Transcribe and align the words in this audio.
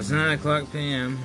It's 0.00 0.08
9 0.08 0.38
o'clock 0.38 0.64
p.m. 0.72 1.18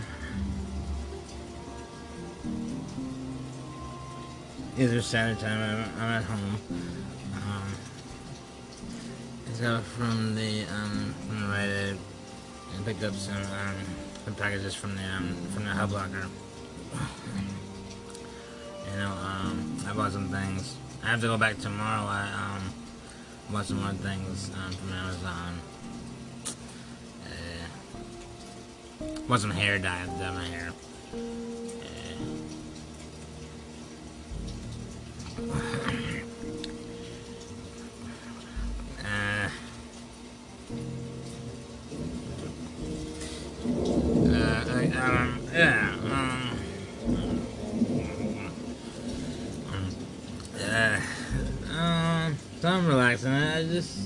Either 4.78 5.02
Saturday 5.02 5.40
time, 5.40 5.62
I'm, 5.62 6.02
I'm 6.02 6.10
at 6.12 6.24
home. 6.26 6.58
Um, 7.36 7.76
I 9.48 9.62
got 9.62 9.82
from 9.82 10.36
the 10.36 10.66
um, 10.66 11.16
from 11.26 11.52
the 11.52 11.98
and 12.76 12.86
picked 12.86 13.02
up 13.06 13.14
some 13.14 13.38
um, 13.38 13.76
some 14.26 14.36
packages 14.36 14.76
from 14.76 14.98
the 14.98 15.04
um, 15.04 15.34
from 15.54 15.64
the 15.64 15.72
Hub 15.72 15.94
Locker. 15.94 16.28
You 18.92 18.98
know, 18.98 19.12
um, 19.12 19.78
I 19.88 19.94
bought 19.94 20.12
some 20.12 20.28
things. 20.28 20.76
I 21.02 21.12
have 21.12 21.22
to 21.22 21.28
go 21.28 21.38
back 21.38 21.60
tomorrow. 21.60 22.06
I 22.10 22.58
um, 22.58 22.74
bought 23.52 23.68
some 23.68 23.82
more 23.82 23.94
things 23.94 24.52
um, 24.54 24.74
from 24.74 24.92
Amazon. 24.92 25.62
Some 29.28 29.52
hair 29.52 29.78
dye 29.80 30.06
to 30.06 30.12
dye 30.12 30.32
my 30.32 30.46
hair. 30.46 30.72
Uh, 39.04 39.50
uh, 44.30 44.64
I, 44.70 44.86
um, 44.96 45.30
yeah, 45.54 45.96
um, 46.06 46.60
uh, 50.62 51.00
um, 51.78 52.38
so 52.62 52.68
I'm 52.70 52.88
relaxing. 52.88 53.32
I 53.32 53.64
just, 53.64 54.00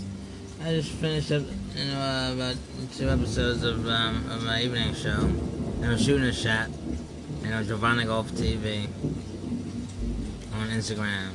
I 0.63 0.71
just 0.71 0.91
finished 0.93 1.31
up, 1.31 1.43
you 1.75 1.85
know, 1.85 1.99
uh, 1.99 2.33
about 2.33 2.55
two 2.95 3.09
episodes 3.09 3.63
of, 3.63 3.87
um, 3.87 4.29
of 4.31 4.43
my 4.43 4.61
evening 4.61 4.93
show. 4.93 5.09
And 5.11 5.85
I'm 5.85 5.97
shooting 5.97 6.23
a 6.23 6.33
shot, 6.33 6.67
and 6.67 7.43
you 7.43 7.49
know, 7.49 7.63
Giovane 7.63 8.05
Golf 8.05 8.31
TV 8.31 8.87
on 10.53 10.67
Instagram. 10.69 11.29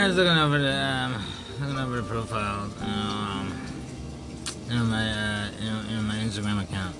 I 0.00 0.06
was 0.06 0.16
looking 0.16 0.38
over 0.38 0.58
the 0.58 0.74
um, 0.74 1.22
looking 1.60 1.78
over 1.78 1.96
the 1.96 2.02
profile, 2.02 2.70
um, 2.80 3.52
know 4.70 4.84
my 4.84 5.10
uh, 5.10 5.50
you 5.60 5.96
know 5.96 6.02
my 6.02 6.14
Instagram 6.14 6.62
account. 6.62 6.96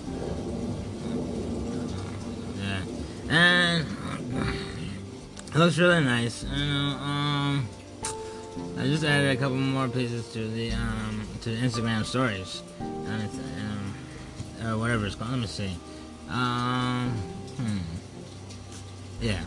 Yeah, 2.59 2.83
and 3.31 3.87
it 5.49 5.57
looks 5.57 5.79
really 5.79 6.05
nice. 6.05 6.43
Know, 6.43 6.51
um, 6.51 7.69
I 8.77 8.83
just 8.85 9.03
added 9.03 9.31
a 9.35 9.41
couple 9.41 9.57
more 9.57 9.89
pieces 9.89 10.31
to 10.35 10.47
the 10.49 10.73
um 10.73 11.27
to 11.41 11.57
the 11.57 11.57
Instagram 11.57 12.05
stories, 12.05 12.63
and 12.81 13.23
it's 13.23 13.39
um, 13.39 13.95
or 14.69 14.79
whatever 14.79 15.07
it's 15.07 15.15
called. 15.15 15.31
Let 15.31 15.41
me 15.41 15.47
see. 15.47 15.75
Um, 16.29 17.13
hmm. 17.57 17.79
Yeah. 19.23 19.41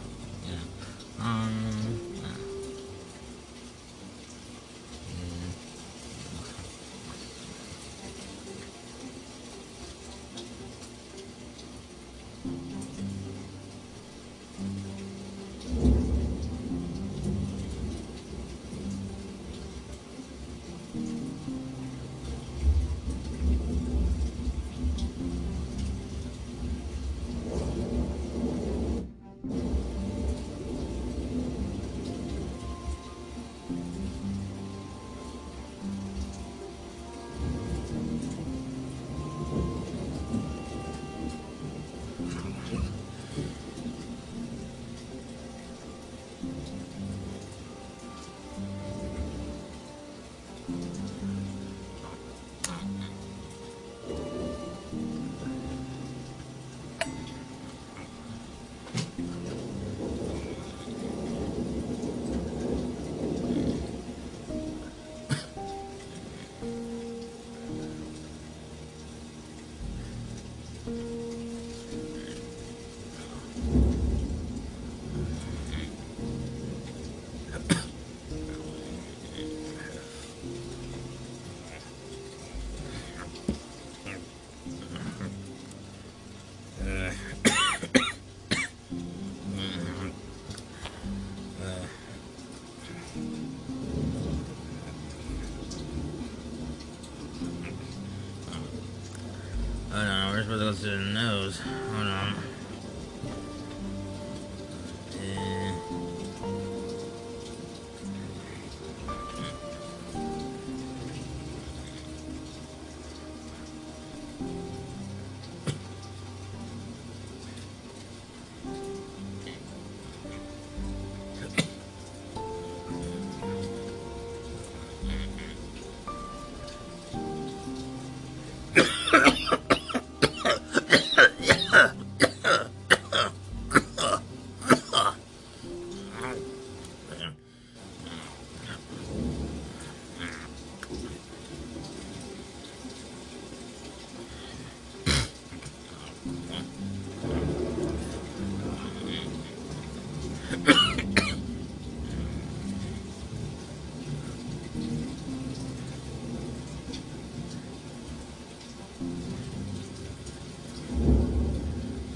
To 100.83 100.89
the 100.89 100.97
nose. 100.97 101.82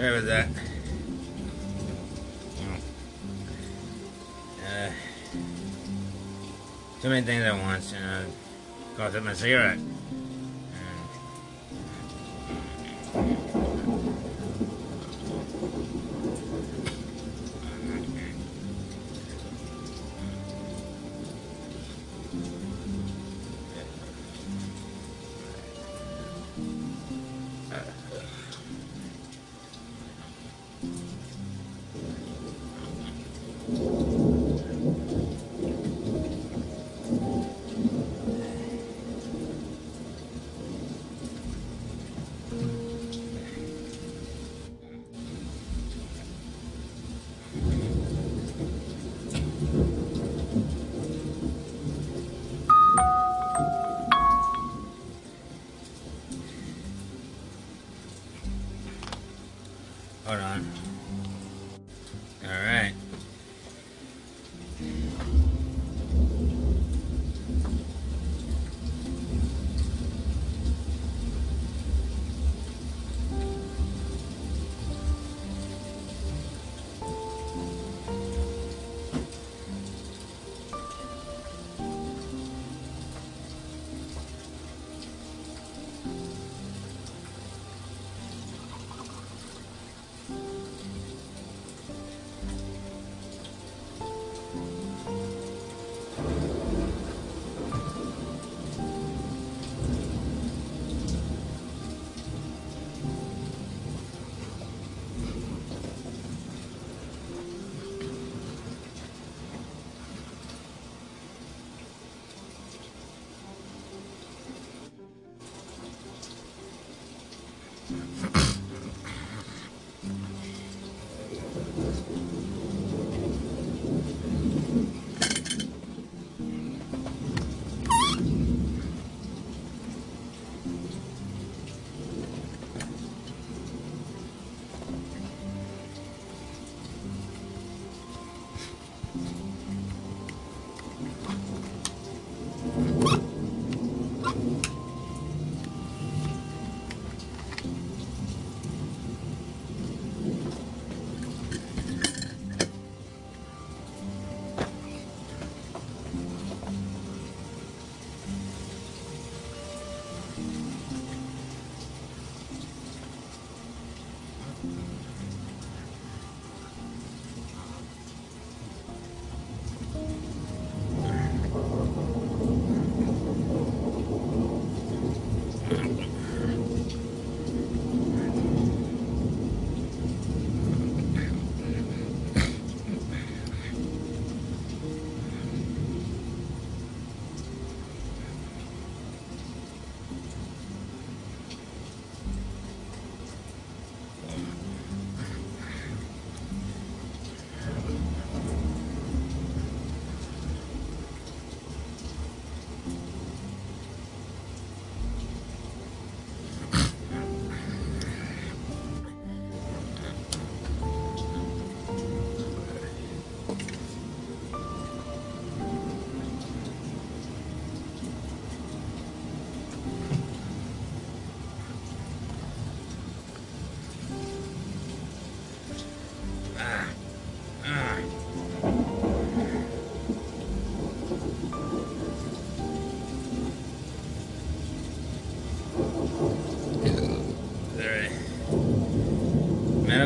About 0.07 0.24
that. 0.24 0.48
Uh, 4.65 4.92
too 7.01 7.09
many 7.09 7.25
things 7.25 7.44
at 7.44 7.54
once, 7.62 7.92
you 7.92 8.00
know. 8.00 8.24
Coughed 8.95 9.15
up 9.18 9.24
my 9.24 9.33
cigarette. 9.33 9.80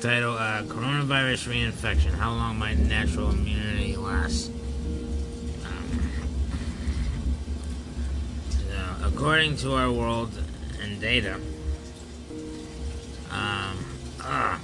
title: 0.00 0.32
uh, 0.32 0.62
Coronavirus 0.62 1.52
reinfection. 1.52 2.12
How 2.12 2.32
long 2.32 2.58
might 2.58 2.78
natural 2.78 3.30
immunity 3.30 3.96
last? 3.96 4.50
Um, 5.66 6.10
so, 8.48 9.06
according 9.06 9.58
to 9.58 9.74
Our 9.74 9.92
World 9.92 10.32
in 10.82 10.98
Data, 11.00 11.34
um, 13.30 13.76
ah, 14.22 14.58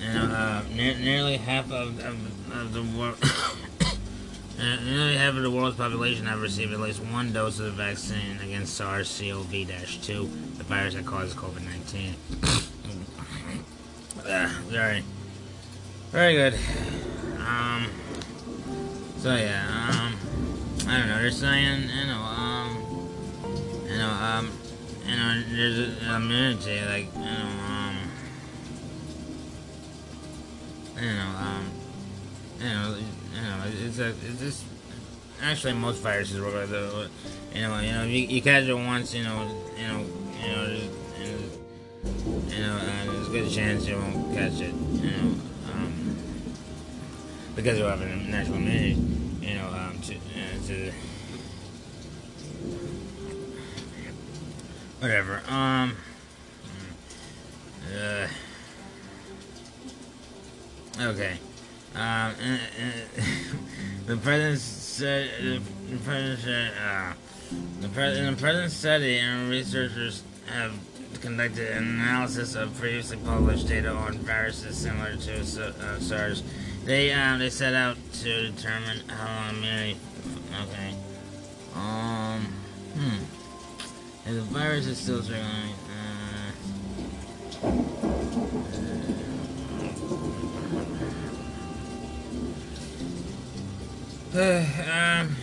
you 0.00 0.06
know, 0.08 0.24
uh, 0.24 0.62
ne- 0.70 1.04
nearly 1.04 1.36
half 1.36 1.70
of, 1.70 2.00
of, 2.00 2.52
of 2.56 2.72
the 2.72 2.82
world. 2.98 3.18
Nearly 4.58 5.16
half 5.16 5.34
of 5.34 5.42
the 5.42 5.50
world's 5.50 5.76
population 5.76 6.26
have 6.26 6.40
received 6.40 6.72
at 6.72 6.80
least 6.80 7.00
one 7.00 7.32
dose 7.32 7.58
of 7.58 7.64
the 7.66 7.72
vaccine 7.72 8.38
against 8.42 8.74
SARS-CoV-2, 8.74 10.06
the 10.58 10.64
virus 10.64 10.94
that 10.94 11.06
causes 11.06 11.34
COVID-19. 11.34 12.14
uh, 14.26 14.48
very, 14.68 15.02
very 16.10 16.34
good. 16.34 16.54
Um, 17.38 17.86
so 19.18 19.34
yeah, 19.34 19.64
um, 19.90 20.16
I 20.88 20.98
don't 20.98 21.08
know. 21.08 21.18
They're 21.22 21.30
saying, 21.30 21.82
you 21.88 22.06
know, 22.06 22.20
um, 22.20 23.08
you 23.88 23.96
know, 23.96 24.10
um, 24.10 24.50
you 25.06 25.16
know, 25.16 25.42
there's 25.54 25.78
an 26.02 26.22
immunity, 26.22 26.80
like, 26.86 27.14
you 27.14 27.20
know, 27.20 27.48
um, 27.68 27.96
you 31.00 31.08
know, 31.08 31.30
um, 31.38 31.70
you 32.60 32.68
know, 32.68 32.96
you 33.34 33.40
know, 33.40 33.64
it's 33.86 33.98
a, 33.98 34.08
it's 34.08 34.40
just 34.40 34.64
actually 35.42 35.72
most 35.74 36.00
viruses 36.02 36.40
work 36.40 36.54
like 36.54 36.68
that. 36.68 37.08
You 37.54 37.62
know, 37.62 37.80
you 37.80 37.92
know, 37.92 38.04
you, 38.04 38.26
you 38.26 38.42
catch 38.42 38.64
it 38.64 38.74
once, 38.74 39.14
you 39.14 39.24
know, 39.24 39.48
you 39.78 39.88
know, 39.88 40.04
you 40.40 40.48
know, 40.48 40.64
and, 41.20 42.50
you 42.50 42.58
know, 42.58 42.78
there's 43.12 43.28
a 43.28 43.30
good 43.30 43.50
chance 43.50 43.86
you 43.86 43.96
won't 43.96 44.34
catch 44.34 44.60
it. 44.60 44.74
You 44.74 45.10
know, 45.10 45.34
um, 45.72 46.16
because 47.54 47.78
you 47.78 47.84
have 47.84 48.00
a 48.00 48.06
natural 48.06 48.56
immunity. 48.56 49.00
You 49.40 49.54
know, 49.56 49.66
um, 49.68 50.00
to, 50.02 50.14
uh, 50.14 50.66
to 50.68 50.92
whatever. 55.00 55.42
Um. 55.48 55.96
Uh, 57.92 58.26
okay. 61.00 61.38
Um, 61.94 62.34
the 64.06 64.16
president 64.16 64.58
said 64.60 65.30
the 65.90 65.98
president 65.98 66.40
said 66.40 66.72
uh, 66.82 67.12
the 67.80 67.88
president 67.88 68.36
the 68.36 68.40
president 68.40 68.72
study 68.72 69.18
and 69.18 69.50
researchers 69.50 70.22
have 70.46 70.72
conducted 71.20 71.70
an 71.76 71.84
analysis 71.84 72.54
of 72.54 72.74
previously 72.78 73.18
published 73.18 73.68
data 73.68 73.90
on 73.90 74.14
viruses 74.18 74.76
similar 74.76 75.16
to 75.16 75.40
uh, 75.40 75.98
SARS. 76.00 76.42
They 76.84 77.12
um, 77.12 77.38
they 77.38 77.50
set 77.50 77.74
out 77.74 77.96
to 78.14 78.50
determine 78.50 79.08
how 79.08 79.26
long 79.26 79.56
immunity. 79.56 79.98
Okay. 80.62 80.94
Um. 81.74 82.46
Hmm. 82.94 83.24
And 84.26 84.36
the 84.36 84.42
virus 84.42 84.86
is 84.86 84.98
still 84.98 85.22
circulating. 85.22 85.74
Uh, 87.62 88.01
um, 94.34 95.36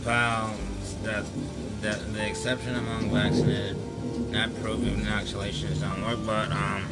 Powell, 0.00 0.54
that, 1.02 1.24
that 1.80 2.12
the 2.12 2.26
exception 2.26 2.74
among 2.74 3.10
vaccinated, 3.10 3.76
not 4.30 4.54
proving 4.62 5.00
inoculations 5.00 5.80
don't 5.80 6.02
work, 6.02 6.18
but 6.24 6.50
um, 6.50 6.86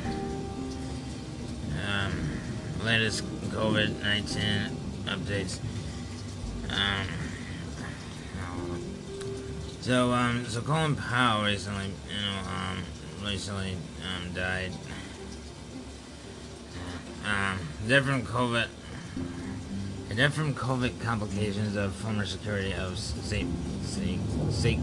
um, 1.87 2.12
latest 2.85 3.25
COVID-19 3.50 4.71
updates. 5.06 5.59
Um, 6.71 7.06
so 9.80 10.12
um, 10.12 10.47
so 10.47 10.61
Colin 10.61 10.94
Powell 10.94 11.44
recently, 11.44 11.87
you 11.87 12.21
know, 12.21 12.38
um, 12.50 12.82
recently 13.25 13.76
um, 14.02 14.32
died. 14.32 14.73
Um, 17.25 17.59
different 17.87 18.25
COVID 18.25 18.66
different 20.14 20.57
COVID 20.57 21.00
complications 21.00 21.75
of 21.76 21.95
former 21.95 22.26
security 22.26 22.75
of 22.75 22.99
State 22.99 23.47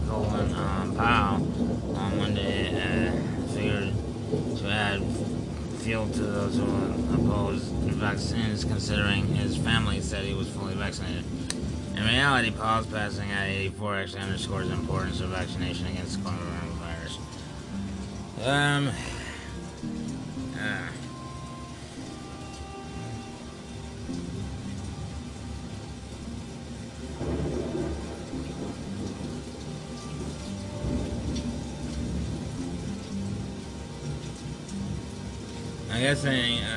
Colin 0.08 0.54
um, 0.54 0.96
Powell 0.96 1.96
on 1.96 2.16
Monday 2.16 2.68
uh, 2.74 3.12
figured 3.52 3.92
to 4.58 4.68
add 4.68 5.02
fuel 5.78 6.08
to 6.08 6.22
those 6.22 6.56
who 6.56 6.64
oppose 7.14 7.62
vaccines, 7.62 8.64
considering 8.64 9.26
his 9.26 9.56
family 9.56 10.00
said 10.00 10.24
he 10.24 10.34
was 10.34 10.48
fully 10.48 10.74
vaccinated. 10.74 11.24
In 11.96 12.04
reality, 12.04 12.50
Powell's 12.50 12.86
passing 12.86 13.30
at 13.30 13.48
84 13.48 13.96
actually 13.96 14.20
underscores 14.22 14.68
the 14.68 14.74
importance 14.74 15.20
of 15.20 15.28
vaccination 15.28 15.86
against 15.86 16.18
coronavirus. 16.20 17.18
Um. 18.46 18.90
Uh, 20.58 20.89
I 36.10 36.69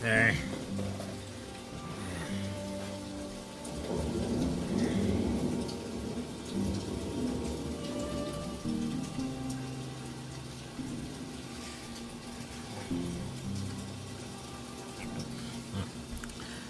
There. 0.00 0.34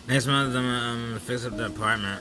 Next 0.08 0.26
month, 0.26 0.56
I'm, 0.56 0.64
gonna 0.64 1.20
fix 1.20 1.46
up 1.46 1.56
the 1.56 1.66
apartment. 1.66 2.20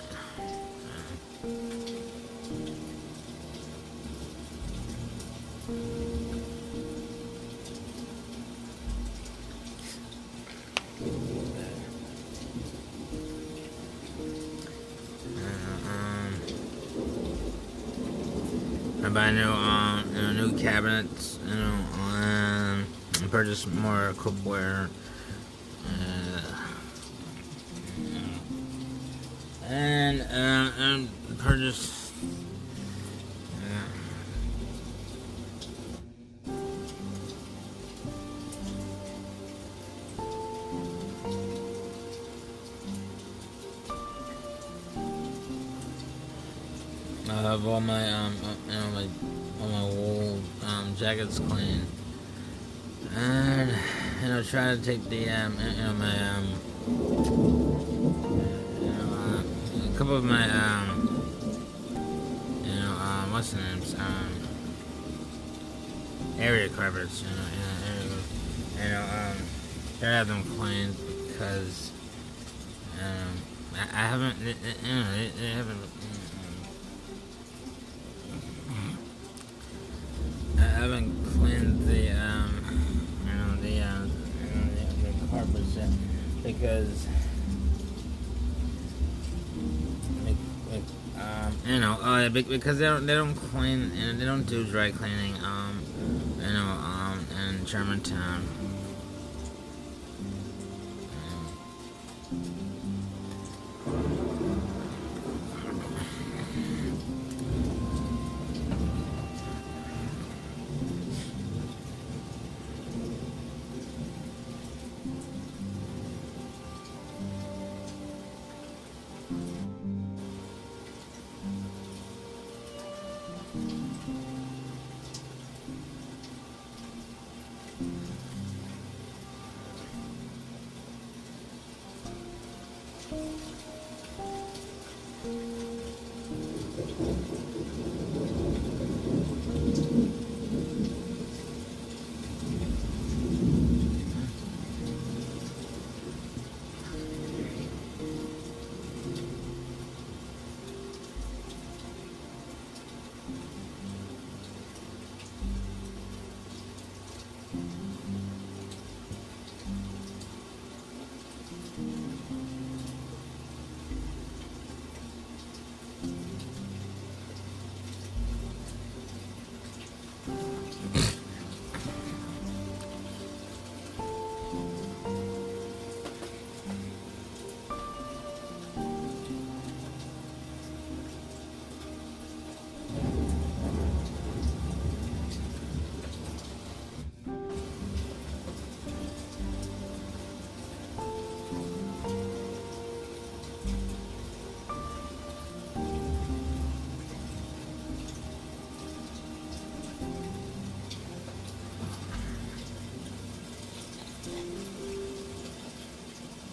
Purchase 23.60 23.76
more 23.76 24.14
cookware. 24.16 24.90
Uh, 25.86 26.42
and, 29.68 30.22
uh, 30.22 30.72
and 30.78 31.10
purchase. 31.40 32.14
Uh, 47.28 47.30
I 47.30 47.34
have 47.42 47.68
all 47.68 47.82
my 47.82 48.10
um 48.14 48.38
uh, 48.42 48.56
you 48.68 48.80
know 48.80 48.90
my 48.92 49.08
all 49.62 49.68
my 49.68 49.84
wool 49.84 50.40
um 50.66 50.96
jackets 50.96 51.40
clean. 51.40 51.86
And 53.22 53.70
you 54.22 54.28
know 54.30 54.42
try 54.44 54.76
to 54.76 54.82
take 54.82 55.04
the 55.10 55.30
um 55.30 55.58
you 55.60 55.84
know 55.84 55.94
my 55.94 56.30
um 56.30 56.46
you 58.80 58.92
know 58.92 59.10
uh, 59.14 59.44
a 59.94 59.98
couple 59.98 60.16
of 60.16 60.24
my 60.24 60.50
um 60.50 60.88
you 62.64 62.76
know 62.80 62.92
um 62.92 63.34
what's 63.34 63.52
the 63.52 63.60
names 63.62 63.94
um 63.96 64.32
area 66.40 66.70
carpets 66.70 67.22
you 67.24 67.28
know 67.28 67.48
you 67.58 68.10
know, 68.10 68.84
you 68.84 68.90
know 68.90 69.02
um 69.02 69.38
try 70.00 70.08
to 70.08 70.14
have 70.16 70.28
them 70.30 70.44
cleaned 70.56 70.96
because 71.28 71.92
um 73.04 73.34
I, 73.76 73.84
I 74.04 74.08
haven't 74.08 74.40
you 74.40 74.54
know 74.96 75.12
they, 75.12 75.28
they 75.42 75.52
haven't 75.52 75.82
uh, 92.26 92.30
because 92.30 92.80
they 92.80 92.86
don't 92.86 93.06
they 93.06 93.16
don't 93.16 93.36
clean 93.36 93.92
and 93.98 94.20
they 94.20 94.26
don't 94.26 94.44
do 94.44 94.66
dry 94.66 94.92
cleaning 94.92 95.36
um 95.44 95.82
you 96.38 96.54
know 96.54 96.60
um 96.60 97.26
in 97.48 97.66
Germantown. 97.66 98.59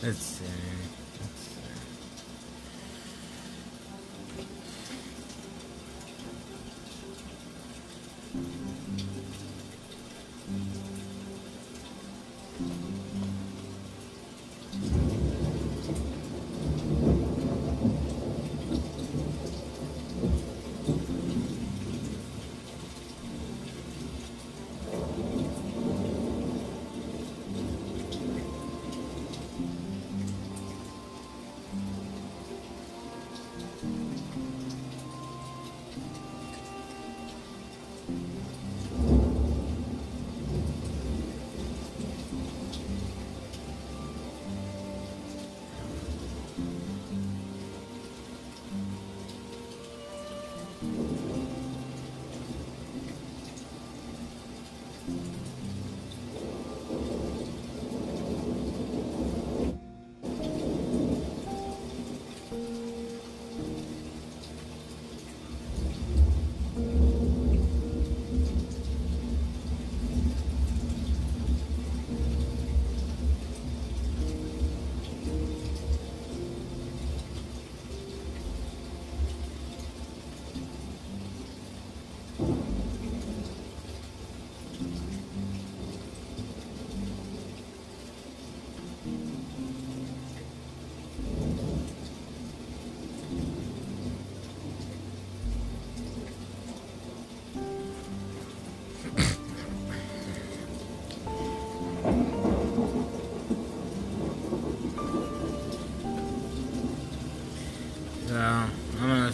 Let's 0.06 0.35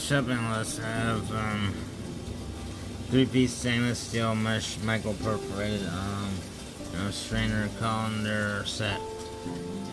shopping 0.03 0.51
list. 0.51 0.81
I 0.81 0.87
have 0.87 1.33
um, 1.33 1.75
three-piece 3.09 3.53
stainless 3.53 4.01
steel 4.01 4.35
mesh 4.35 4.77
micro 4.83 5.13
perforated 5.13 5.87
um, 5.87 6.35
you 6.93 6.99
know, 6.99 7.11
strainer 7.11 7.69
colander 7.79 8.65
set. 8.67 9.01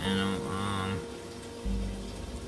Know, 0.04 0.38
um, 0.50 1.00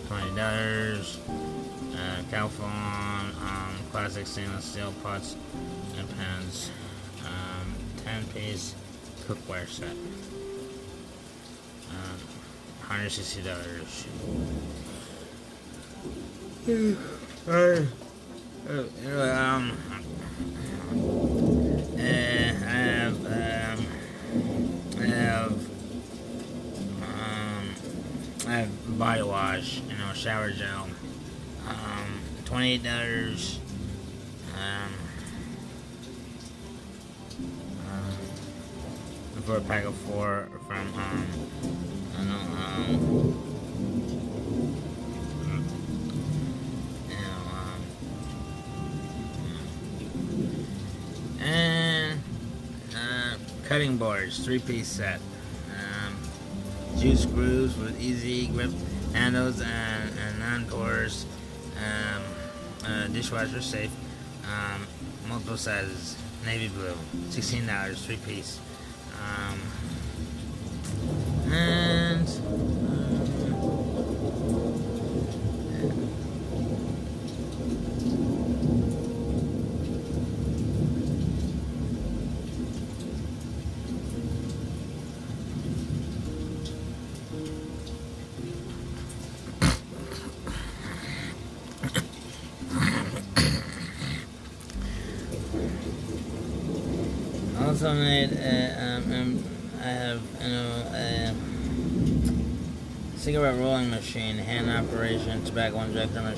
twenty 0.07 0.35
dollars. 0.35 1.19
Uh, 1.29 2.23
um, 2.63 3.75
classic 3.91 4.25
stainless 4.25 4.65
steel 4.65 4.93
pots 5.03 5.35
and 5.99 6.09
pans. 6.17 6.71
Um, 7.23 7.75
ten-piece 8.03 8.73
cookware 9.27 9.67
set. 9.67 9.95
Um, 11.91 12.17
hundred 12.87 13.11
sixty 13.11 13.43
dollars. 13.43 14.07
Uh, 17.47 17.51
um, 17.51 17.85
uh, 18.69 18.77
I 21.97 22.71
have, 22.71 23.25
um, 23.25 23.87
I 24.99 25.05
have, 25.05 25.51
um, 27.01 27.75
I 28.47 28.51
have 28.51 28.99
body 28.99 29.23
wash, 29.23 29.81
you 29.89 29.97
know, 29.97 30.13
shower 30.13 30.51
gel, 30.51 30.87
um, 31.67 32.19
twenty-eight 32.45 32.83
dollars, 32.83 33.59
um, 34.55 34.93
uh, 37.87 39.41
for 39.41 39.57
a 39.57 39.61
pack 39.61 39.85
of 39.85 39.95
four 39.95 40.47
from, 40.67 40.93
um, 40.93 41.27
I 42.13 42.17
don't 42.17 42.27
know, 42.27 42.35
um, 42.35 43.40
cutting 53.71 53.95
boards, 53.95 54.43
three-piece 54.43 54.85
set. 54.85 55.21
Um, 55.69 56.17
two 56.99 57.15
screws 57.15 57.77
with 57.77 57.97
easy 58.01 58.47
grip 58.47 58.69
handles 59.13 59.61
and, 59.61 60.09
and 60.19 60.39
non-porous. 60.39 61.25
Um, 61.77 62.21
uh, 62.85 63.07
dishwasher 63.07 63.61
safe. 63.61 63.89
Um, 64.43 64.85
multiple 65.29 65.55
sizes. 65.55 66.17
Navy 66.45 66.67
blue, 66.67 66.97
sixteen 67.29 67.65
dollars, 67.65 68.05
three-piece. 68.05 68.59
Um, 69.23 69.61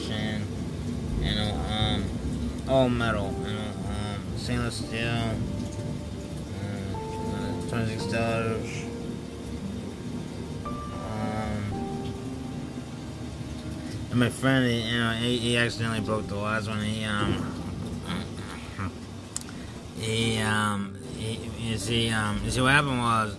injector 0.04 0.42
you 1.22 1.36
know, 1.36 1.54
um, 1.70 2.04
all 2.68 2.90
metal, 2.90 3.34
you 3.48 3.54
know, 3.54 3.72
um, 3.88 4.38
stainless 4.38 4.76
steel, 4.76 5.08
uh, 5.08 5.36
twenty 7.70 7.98
six 7.98 8.06
dollars. 8.12 8.84
Um, 10.66 12.14
and 14.12 14.20
my 14.20 14.30
friend, 14.30 14.66
he, 14.66 14.82
you 14.82 15.00
know, 15.00 15.12
he, 15.14 15.38
he 15.38 15.58
accidentally 15.58 16.02
broke 16.02 16.28
the 16.28 16.36
last 16.36 16.68
one. 16.68 16.82
He 16.82 17.06
um, 17.06 17.54
he 19.98 20.40
um, 20.40 20.98
you 21.64 21.78
see, 21.78 22.10
um, 22.10 22.42
you 22.44 22.52
see 22.52 22.62
what 22.62 22.72
happened 22.74 23.00
was, 23.00 23.36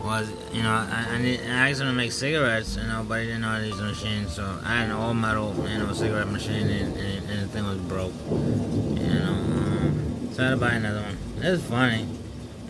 was 0.00 0.30
you 0.52 0.62
know, 0.62 0.70
I, 0.70 1.06
I, 1.10 1.18
need, 1.18 1.40
I 1.40 1.70
asked 1.70 1.80
him 1.80 1.86
to 1.86 1.92
make 1.92 2.12
cigarettes, 2.12 2.76
you 2.76 2.82
know, 2.84 3.04
but 3.06 3.20
he 3.20 3.26
didn't 3.26 3.42
know 3.42 3.48
how 3.48 3.58
to 3.58 3.66
use 3.66 3.76
the 3.76 3.84
machine, 3.84 4.28
so 4.28 4.58
I 4.64 4.78
had 4.78 4.86
an 4.86 4.92
all 4.92 5.14
metal, 5.14 5.54
you 5.68 5.78
know, 5.78 5.92
cigarette 5.92 6.28
machine, 6.28 6.68
and, 6.68 6.96
and, 6.96 7.30
and 7.30 7.42
the 7.42 7.46
thing 7.48 7.64
was 7.64 7.78
broke, 7.78 8.12
you 8.30 9.18
know. 9.18 9.32
Um, 9.32 10.30
so 10.32 10.42
I 10.42 10.46
had 10.46 10.50
to 10.50 10.56
buy 10.56 10.70
another 10.72 11.02
one. 11.02 11.18
It 11.44 11.50
was 11.50 11.62
funny, 11.64 12.06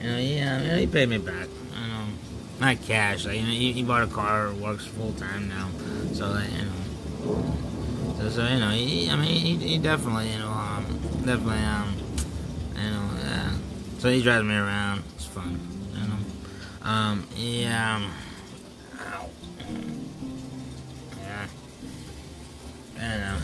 you 0.00 0.08
know. 0.08 0.16
He, 0.18 0.40
uh, 0.40 0.60
you 0.60 0.68
know, 0.68 0.76
he 0.76 0.86
paid 0.86 1.08
me 1.08 1.18
back, 1.18 1.48
you 1.74 1.88
know, 1.88 2.06
not 2.60 2.82
cash. 2.82 3.26
Like, 3.26 3.36
you 3.36 3.42
know, 3.42 3.48
he, 3.48 3.72
he 3.72 3.82
bought 3.82 4.02
a 4.02 4.06
car, 4.06 4.52
works 4.52 4.86
full 4.86 5.12
time 5.12 5.48
now, 5.48 5.68
so 6.12 6.30
like, 6.30 6.50
you 6.52 6.64
know. 6.64 7.54
So, 8.18 8.28
so 8.28 8.48
you 8.48 8.60
know, 8.60 8.70
he, 8.70 9.08
I 9.08 9.16
mean, 9.16 9.28
he, 9.28 9.56
he 9.56 9.78
definitely, 9.78 10.30
you 10.30 10.38
know, 10.38 10.50
um, 10.50 10.84
definitely, 11.24 11.64
um, 11.64 11.94
you 12.76 12.90
know, 12.90 13.10
yeah, 13.18 13.52
so 13.98 14.10
he 14.10 14.22
drives 14.22 14.44
me 14.44 14.54
around. 14.54 15.04
It's 15.16 15.26
fun. 15.26 15.79
Um, 16.82 17.26
yeah, 17.36 17.96
um, 17.96 18.12
ow. 19.00 19.28
yeah, 21.18 21.46
I 22.96 23.08
don't 23.08 23.20
know. 23.20 23.38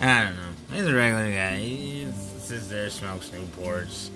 I 0.00 0.24
don't 0.24 0.36
know. 0.36 0.52
He's 0.72 0.86
a 0.86 0.94
regular 0.94 1.30
guy. 1.32 1.58
He 1.58 2.06
sits 2.38 2.68
there, 2.68 2.90
smokes 2.90 3.30
Newports, 3.30 4.10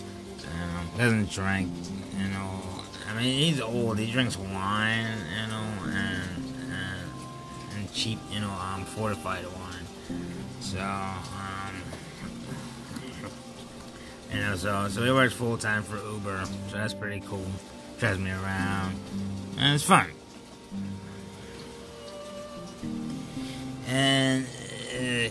know, 0.56 0.98
doesn't 0.98 1.30
drink, 1.30 1.72
you 2.18 2.28
know. 2.28 2.60
I 3.08 3.14
mean, 3.14 3.38
he's 3.38 3.60
old. 3.60 3.98
He 3.98 4.10
drinks 4.10 4.36
wine, 4.36 5.06
you 5.40 5.48
know, 5.48 5.66
and 5.86 6.54
and, 6.72 7.10
and 7.78 7.92
cheap, 7.92 8.18
you 8.30 8.40
know, 8.40 8.50
um, 8.50 8.84
fortified 8.84 9.44
wine. 9.44 9.86
So, 10.60 10.80
um, 10.80 11.82
you 14.32 14.40
know, 14.40 14.56
so 14.56 14.88
so 14.88 15.02
he 15.04 15.10
works 15.10 15.34
full 15.34 15.56
time 15.56 15.82
for 15.82 15.96
Uber. 15.96 16.44
So 16.70 16.76
that's 16.76 16.94
pretty 16.94 17.20
cool. 17.26 17.46
Drives 17.98 18.18
me 18.18 18.30
around, 18.30 18.94
and 19.58 19.74
it's 19.74 19.84
fun. 19.84 20.10
And. 23.88 24.46
Uh, 24.94 25.30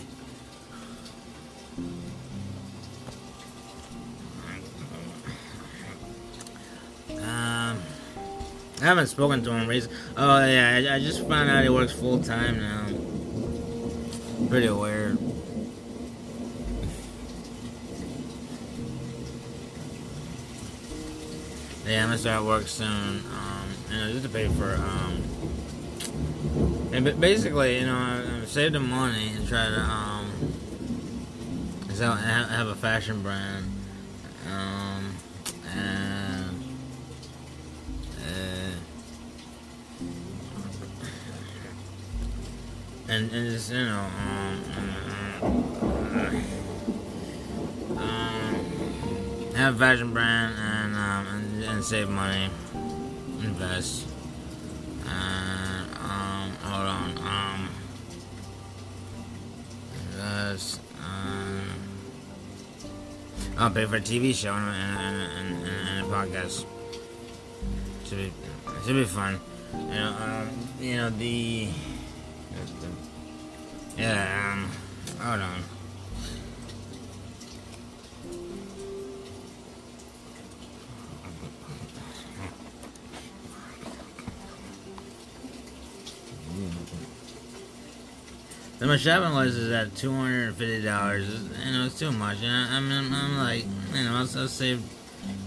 Um, 7.09 7.79
I 8.81 8.83
haven't 8.83 9.07
spoken 9.07 9.43
to 9.43 9.51
him 9.51 9.67
recently. 9.67 9.97
Oh 10.17 10.45
yeah, 10.45 10.89
I, 10.91 10.95
I 10.95 10.99
just 10.99 11.27
found 11.27 11.49
out 11.49 11.63
he 11.63 11.69
works 11.69 11.93
full 11.93 12.21
time 12.21 12.59
now. 12.59 14.47
Pretty 14.49 14.69
weird. 14.69 15.04
Yeah, 21.85 22.01
I'm 22.03 22.07
gonna 22.09 22.17
start 22.17 22.43
work 22.45 22.67
soon. 22.67 22.87
Um, 22.87 23.69
you 23.91 23.97
know, 23.97 24.11
just 24.11 24.23
to 24.23 24.29
pay 24.29 24.47
for 24.47 24.73
um, 24.75 25.21
and 26.91 27.05
ba- 27.05 27.13
basically, 27.13 27.79
you 27.79 27.85
know, 27.85 27.95
I, 27.95 28.41
I 28.41 28.45
saved 28.45 28.73
the 28.75 28.79
money 28.79 29.29
and 29.35 29.47
try 29.47 29.69
to 29.69 29.79
um, 29.79 30.31
so 31.93 32.11
have, 32.11 32.67
a 32.67 32.75
fashion 32.75 33.21
brand. 33.21 33.65
Um, 34.51 35.15
and 35.75 36.63
uh, 38.19 38.71
and 43.07 43.31
and 43.31 43.51
just 43.51 43.71
you 43.71 43.85
know 43.85 44.07
um, 44.27 44.63
uh, 47.95 48.01
um 48.01 48.55
have 49.55 49.75
a 49.75 49.79
fashion 49.79 50.13
brand 50.13 50.53
and 50.85 50.95
um 50.95 51.27
and, 51.27 51.63
and 51.63 51.83
save 51.83 52.09
money, 52.09 52.49
invest. 53.41 54.07
And 55.07 55.89
um 55.97 56.49
hold 56.61 56.87
on 56.87 57.17
um 57.17 57.69
invest. 60.11 60.79
Um, 61.03 61.61
I'll 63.57 63.71
pay 63.71 63.85
for 63.85 63.97
a 63.97 64.01
TV 64.01 64.33
show 64.35 64.53
and, 64.53 64.67
and, 64.67 65.31
and, 65.31 65.67
and, 65.67 66.05
a 66.05 66.09
podcast. 66.09 66.65
Should 68.05 68.17
be 68.17 68.33
should 68.85 68.95
be 68.95 69.05
fun. 69.05 69.39
You 69.73 69.79
know, 69.79 70.15
um, 70.21 70.49
you 70.79 70.95
know 70.97 71.09
the, 71.09 71.67
yeah. 73.97 74.53
Um, 74.53 74.71
hold 75.19 75.41
on. 75.41 75.74
So 88.85 88.89
my 88.89 88.97
shopping 88.97 89.33
list 89.33 89.57
is 89.57 89.71
at 89.71 89.95
two 89.95 90.11
hundred 90.11 90.49
and 90.49 90.55
fifty 90.57 90.83
dollars. 90.83 91.27
You 91.65 91.71
know, 91.73 91.85
it's 91.87 91.97
too 91.97 92.11
much. 92.11 92.37
And 92.43 92.51
I, 92.51 92.77
I 92.77 92.79
mean, 92.79 92.91
I'm, 92.91 93.15
I'm 93.15 93.37
like, 93.39 93.65
you 93.91 94.03
know, 94.03 94.11
I'll, 94.11 94.17
I'll 94.39 94.47
save, 94.47 94.83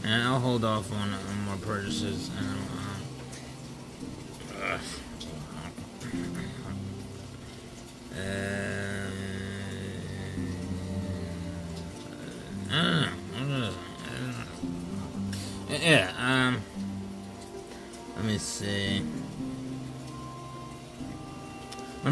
and 0.03 0.25
I'll 0.25 0.41
hold 0.41 0.65
off 0.65 0.91
on, 0.93 1.15
on 1.15 1.45
more 1.45 1.57
purchases. 1.59 2.33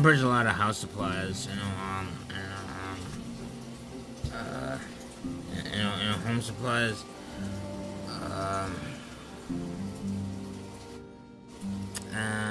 Purchased 0.07 0.25
a 0.25 0.29
lot 0.29 0.47
of 0.47 0.53
house 0.53 0.79
supplies, 0.79 1.49
know, 1.57 1.63
um, 1.65 2.09
and, 2.31 2.53
um, 4.31 4.39
uh, 4.41 4.79
know, 5.83 5.95
you 6.01 6.05
know, 6.05 6.19
home 6.25 6.41
supplies, 6.41 7.03
um, 8.23 8.77
and, 12.15 12.46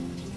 음. 0.00 0.33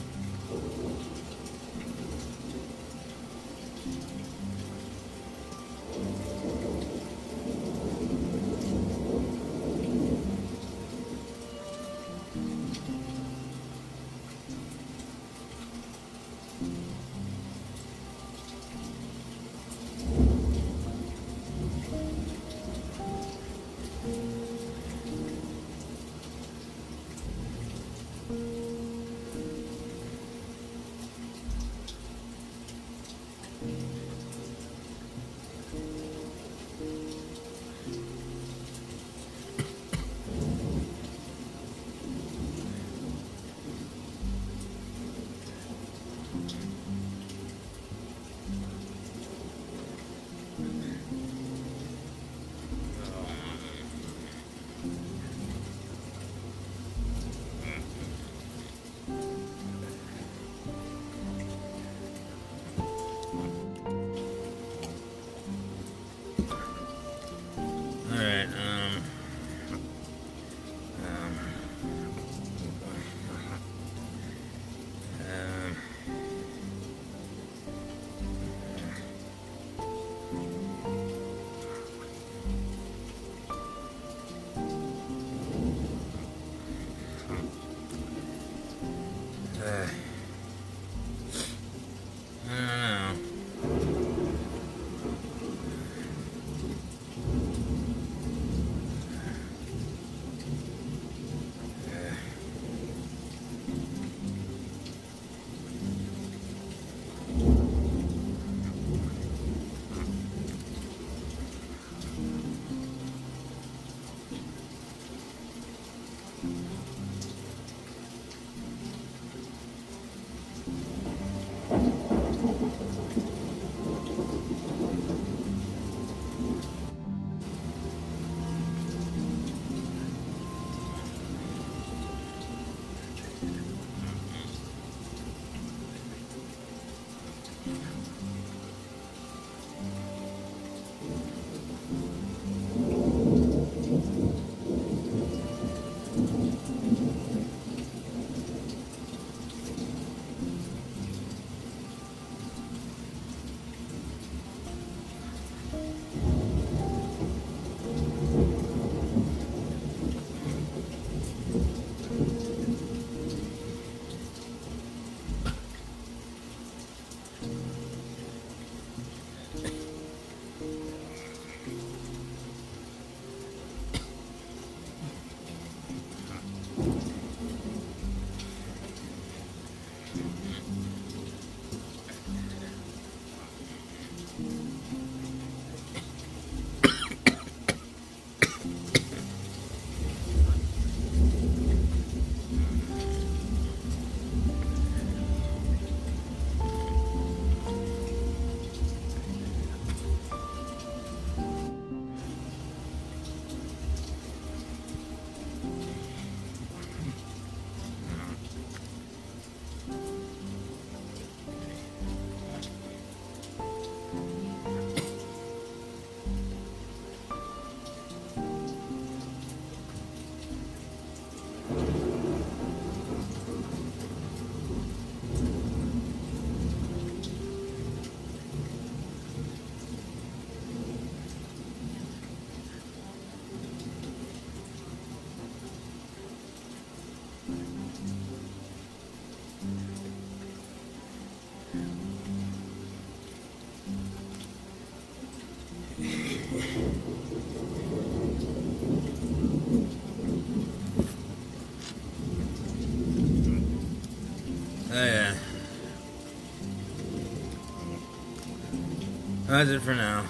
That's 259.58 259.72
it 259.72 259.82
for 259.82 259.96
now. 259.96 260.24